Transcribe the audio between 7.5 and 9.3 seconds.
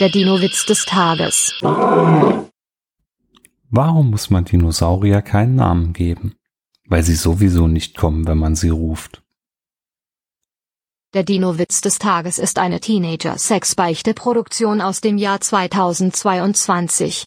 nicht kommen, wenn man sie ruft.